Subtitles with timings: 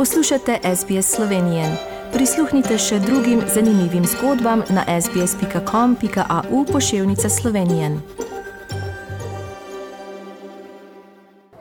[0.00, 1.64] Poslušate SBS Slovenijo.
[2.12, 7.90] Prisluhnite še drugim zanimivim zgodbam na sbsp.com.au pošiljka Slovenije.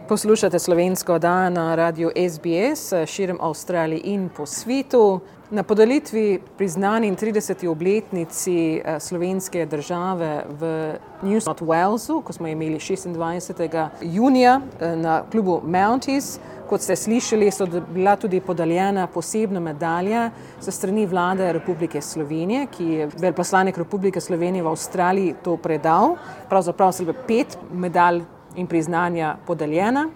[0.08, 5.20] Poslušate slovensko oddajo na radiju SBS širom Avstralije in po svetu.
[5.52, 7.68] Na podelitvi priznani 30.
[7.68, 13.88] obletnici eh, slovenske države v New South Walesu, ko smo imeli 26.
[14.02, 20.30] junija eh, na klubu Mounties, kot ste slišali, so bila tudi podeljena posebna medalja
[20.62, 26.16] za strani vlade Republike Slovenije, ki je veleposlanik Republike Slovenije v Avstraliji to predal.
[26.50, 28.22] Pravzaprav so bile pet medalj
[28.56, 30.10] in priznanja podeljena.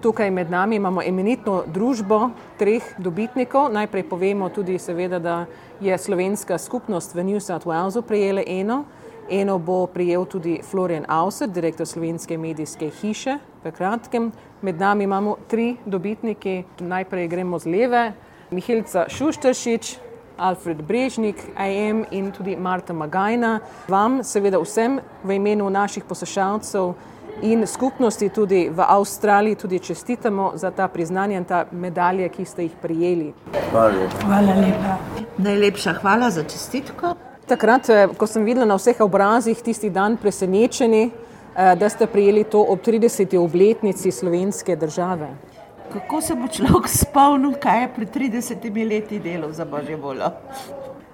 [0.00, 3.66] Tukaj med nami imamo eminentno družbo treh dobitnikov.
[3.72, 5.34] Najprej povemo tudi, seveda, da
[5.80, 8.84] je slovenska skupnost v New South Walesu prejela eno.
[9.30, 13.36] Eno bo prijel tudi Florian Auser, direktor slovenske medijske hiše.
[13.64, 14.32] V kratkem,
[14.62, 16.62] med nami imamo tri dobitnike.
[16.80, 18.12] Najprej gremo z leve,
[18.50, 19.98] Mihilca Šuštršič,
[20.38, 23.58] Alfred Brežnik, AM in tudi Marta Magajna.
[23.88, 26.94] Vam, seveda vsem v imenu naših poslušalcev
[27.42, 32.62] in skupnosti tudi v Avstraliji tudi čestitamo za ta priznanja in ta medalje, ki ste
[32.62, 33.32] jih prijeli.
[33.70, 34.24] Hvala lepa.
[34.24, 34.96] Hvala lepa.
[35.38, 37.14] Najlepša hvala za čestitko.
[37.46, 42.44] Takrat, eh, ko sem videla na vseh obrazih tisti dan presenečeni, eh, da ste prijeli
[42.44, 43.38] to ob 30.
[43.38, 45.28] obletnici slovenske države.
[45.92, 50.30] Kako se bo človek spomnil, kaj je pred 30 leti delal za božjo voljo?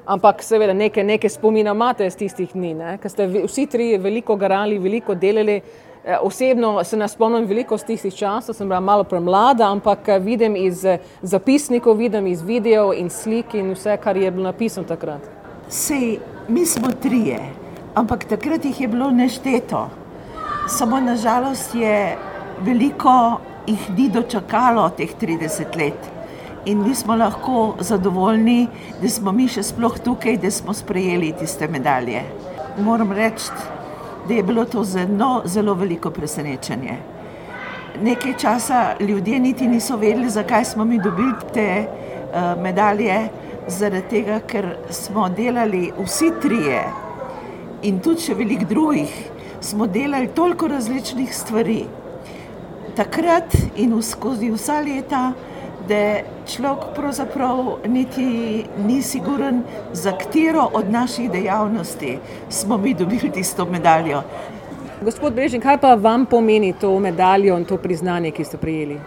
[0.06, 4.78] Ampak seveda nekaj, nekaj spomina imate iz tistih dni, ker ste vsi tri veliko garali,
[4.78, 5.60] veliko delali.
[6.06, 10.18] Eh, osebno se ne spomnim veliko z tistih časov, sem bila malo premlada, ampak eh,
[10.22, 14.86] vidim iz eh, zapisnikov, vidim iz videov in slik in vse, kar je bilo napisano
[14.86, 15.26] takrat.
[15.68, 17.40] Sej, mi smo trije,
[17.94, 19.88] ampak takrat jih je bilo nešteto.
[20.68, 22.16] Samo nažalost je
[22.62, 26.10] veliko jih ni dočakalo teh 30 let.
[26.66, 28.68] In mi smo lahko zadovoljni,
[29.02, 32.22] da smo mi še sploh tukaj, da smo sprejeli tiste medalje.
[32.78, 33.50] Moram reči,
[34.28, 36.96] da je bilo to zelo, zelo veliko presenečenje.
[38.02, 43.28] Nekaj časa ljudje niti niso vedeli, zakaj smo mi dobili te uh, medalje,
[43.66, 46.82] zaradi tega, ker smo delali vsi trije
[47.82, 49.12] in tudi še veliko drugih,
[49.60, 51.84] smo delali toliko različnih stvari.
[52.96, 55.32] Takrat in skozi vsa leta
[55.88, 62.18] da človek pravzaprav niti ni siguren, za katero od naših dejavnosti
[62.50, 64.22] smo mi dobili tisto medaljo.
[65.00, 69.00] Gospod Brežnik, kaj pa vam pomeni to medaljo in to priznanje, ki ste prijeli?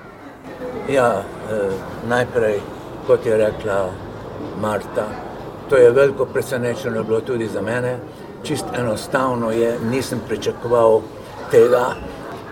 [0.89, 1.69] Ja, eh,
[2.09, 2.59] najprej,
[3.07, 3.89] kot je rekla
[4.61, 5.07] Marta,
[5.69, 7.97] to je veliko presenečenje bilo tudi za mene.
[8.43, 11.01] Čist enostavno je, nisem pričakoval
[11.51, 11.85] tega.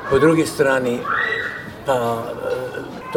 [0.10, 1.00] Po drugi strani
[1.86, 2.24] pa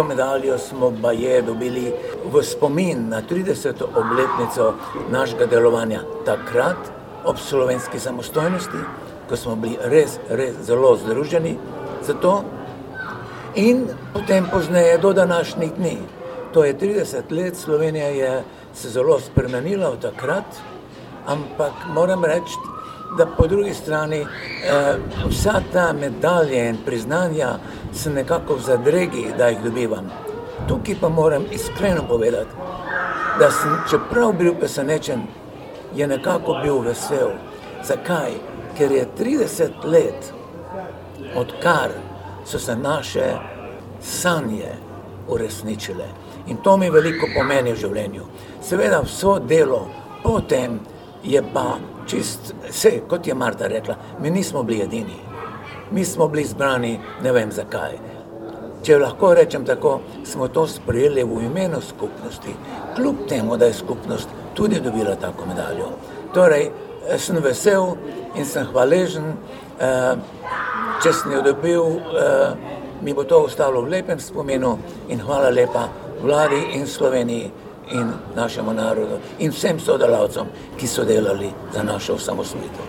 [0.01, 1.93] To medaljo smo baje dobili
[2.33, 3.83] v spomin na 30.
[3.85, 4.75] obletnico
[5.11, 6.77] našega delovanja takrat
[7.25, 8.81] ob slovenski samostojnosti,
[9.29, 11.53] ko smo bili res, res zelo združeni
[12.03, 12.45] za to
[13.55, 13.85] in
[14.15, 15.99] potem pozneje do današnjih dni.
[16.55, 18.45] To je 30 let, Slovenija je
[18.75, 20.49] se zelo spremenila od takrat,
[21.27, 22.57] ampak moram reči,
[23.19, 24.97] da po drugi strani eh,
[25.29, 27.59] vsa ta medalja in priznanja
[27.93, 30.11] sem nekako v zadregi, da jih dobivam.
[30.69, 32.51] Tukaj pa moram iskreno povedati,
[33.39, 35.23] da sem, čeprav bil presenečen,
[35.95, 37.31] je nekako bil vesel.
[37.85, 38.31] Zakaj?
[38.79, 40.33] Ker je 30 let,
[41.37, 41.91] odkar
[42.45, 43.37] so se naše
[44.01, 44.73] sanje
[45.29, 46.07] uresničile.
[46.47, 48.25] In to mi veliko pomeni v življenju.
[48.63, 49.89] Seveda, vso delo
[50.23, 50.81] potem
[51.23, 51.77] je pa
[52.11, 55.31] čist, vse, kot je Marta rekla, mi nismo bili edini
[55.91, 57.99] mi smo bili zbrani, ne vem zakaj.
[58.83, 62.55] Če lahko rečem tako, smo to sprejeli v imenu skupnosti,
[62.97, 65.91] kljub temu, da je skupnost tudi dobila tako medaljo.
[66.35, 66.71] Torej,
[67.19, 67.97] sem vesel
[68.37, 69.35] in sem hvaležen,
[69.81, 70.15] eh,
[71.03, 72.55] če sem jo dobil, eh,
[73.03, 75.89] mi bo to ostalo v lepem spominu in hvala lepa
[76.23, 77.51] vladi in Sloveniji
[77.91, 80.47] in našemu narodu in vsem sodelavcem,
[80.77, 82.85] ki so delali za našo osamosvojitev.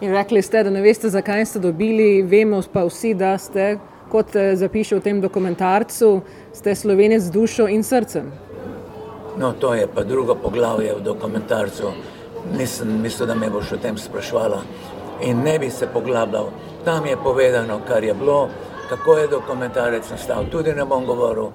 [0.00, 3.78] In rekli ste, da ne veste, zakaj ste dobili, vemo pa vsi, da ste,
[4.10, 6.20] kot eh, zapiše v tem dokumentarcu,
[6.52, 8.32] ste slovenec z dušo in srcem.
[9.38, 11.92] No, to je pa drugo poglavje v dokumentarcu.
[12.56, 14.62] Nisem mislil, da me boš o tem sprašvala
[15.22, 16.48] in ne bi se poglabljal.
[16.84, 18.48] Tam je povedano, kar je bilo,
[18.88, 20.44] kako je dokumentarec nastal.
[20.50, 21.52] Tudi ne bom govoril.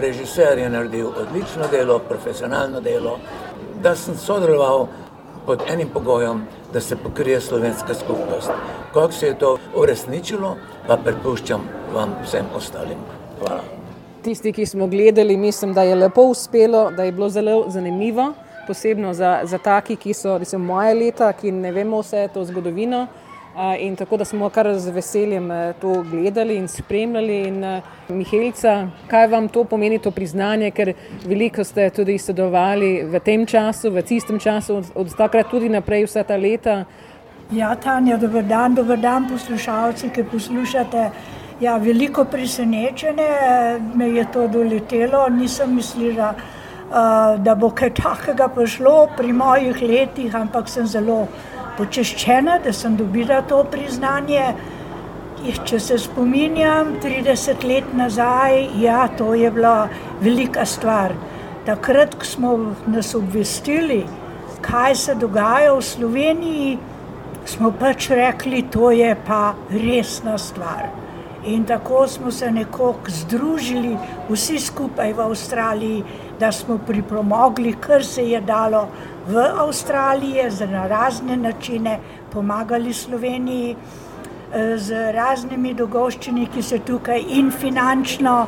[0.00, 3.18] Režiser je naredil odlično delo, profesionalno delo,
[3.82, 4.86] da sem sodeloval
[5.46, 8.50] pod enim pogojem, da se pokrije slovenska skupnost.
[8.94, 10.56] Kako se je to uresničilo,
[10.86, 11.60] pa prepuščam
[11.94, 12.98] vam vsem ostalim.
[13.38, 13.62] Hvala.
[14.22, 18.32] Tisti, ki smo gledali, mislim, da je lepo uspelo, da je bilo zelo zanimivo,
[18.66, 23.06] posebno za, za taki, ki so recimo, moje leta, ki ne vemo vse to zgodovino.
[23.78, 27.40] In tako da smo kar z veseljem eh, to gledali in spremljali.
[27.48, 30.94] In, eh, Mihelca, kaj vam to pomeni, to priznanje, ker
[31.24, 36.06] veliko ste tudi sodelovali v tem času, v tistem času, od, od takrat tudi naprej,
[36.06, 36.84] vsa ta leta.
[37.52, 41.10] Ja, Tanja, dober dan, dober dan, poslušalci, ki poslušate.
[41.60, 43.28] Ja, veliko presenečenje
[43.94, 46.32] me je to doletelo, nisem mislila,
[47.38, 51.28] da bo kaj takega prišlo pri mojih letih, ampak sem zelo
[51.78, 54.52] počaščena, da sem dobila to priznanje.
[55.42, 59.88] Če se spominjam, 30 let nazaj, ja, to je bila
[60.20, 61.16] velika stvar.
[61.66, 62.52] Takrat, ko smo
[62.86, 64.04] nas obvestili,
[64.62, 66.78] kaj se dogaja v Sloveniji,
[67.46, 70.90] smo pač rekli, to je pa resna stvar.
[71.44, 73.96] In tako smo se nekako združili,
[74.30, 76.04] vsi skupaj v Avstraliji,
[76.38, 78.86] da smo pripomogli, kar se je dalo
[79.26, 81.98] v Avstraliji, na razne načine,
[82.32, 88.46] pomagali Sloveniji eh, z raznimi dogodščini, ki so tukaj in finančno.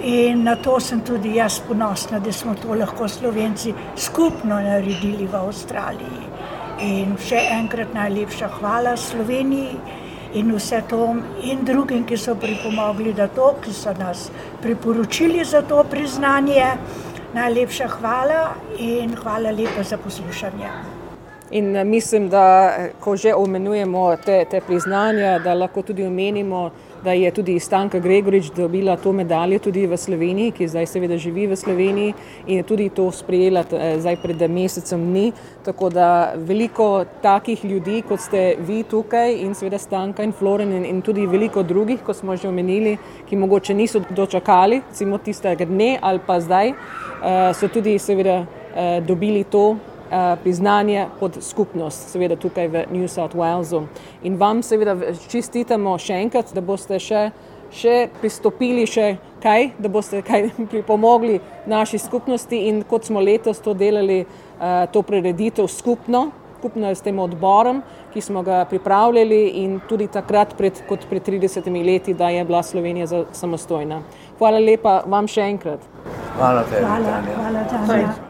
[0.00, 5.36] In na to sem tudi jaz ponosna, da smo to lahko Slovenci skupno naredili v
[5.36, 6.28] Avstraliji.
[6.80, 9.76] In še enkrat najlepša hvala Sloveniji
[10.34, 14.30] in vse to in drugim, ki so pripomogli, da to, ki so nas
[14.62, 16.64] priporočili za to priznanje.
[17.34, 20.66] Najlepša hvala in hvala lepa za poslušanje.
[21.50, 26.70] In eh, mislim, da eh, ko že omenujemo te, te priznanja, da lahko tudi omenimo,
[27.04, 31.46] da je tudi Stanka Gregorič dobila to medaljo tudi v Sloveniji, ki zdaj seveda živi
[31.46, 32.14] v Sloveniji
[32.46, 35.32] in je tudi to sprejela eh, zdaj pred mesecem dni.
[35.64, 40.84] Tako da veliko takih ljudi, kot ste vi tukaj in seveda Stanka in Floren in,
[40.84, 42.96] in tudi veliko drugih, kot smo že omenili,
[43.28, 46.72] ki mogoče niso dočakali, recimo tistega dne ali pa zdaj,
[47.54, 48.44] so tudi seveda
[49.06, 49.89] dobili to Eh,
[50.42, 53.84] priznanje kot skupnost, seveda tukaj v New South Walesu.
[54.22, 54.96] In vam seveda
[55.30, 57.30] čestitamo še enkrat, da boste še,
[57.70, 61.40] še pristopili še kaj, da boste kaj pripomogli
[61.70, 66.30] naši skupnosti in kot smo letos to delali, eh, to prireditev skupno,
[66.60, 71.70] skupno s tem odborom, ki smo ga pripravljali in tudi takrat, pred, kot pred 30
[71.86, 74.02] leti, da je bila Slovenija samostojna.
[74.38, 75.80] Hvala lepa vam še enkrat.
[76.36, 76.84] Hvala tebi.
[76.84, 78.29] Hvala, hvala, Tanja.